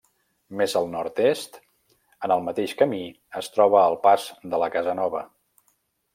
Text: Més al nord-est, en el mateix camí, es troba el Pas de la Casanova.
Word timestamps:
Més 0.61 0.73
al 0.79 0.87
nord-est, 0.93 1.59
en 2.29 2.33
el 2.37 2.41
mateix 2.47 2.73
camí, 2.81 3.03
es 3.43 3.51
troba 3.59 3.85
el 3.91 4.01
Pas 4.09 4.27
de 4.55 4.63
la 4.65 4.73
Casanova. 4.79 5.25